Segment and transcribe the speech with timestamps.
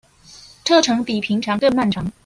[0.65, 2.11] 車程比平常更漫長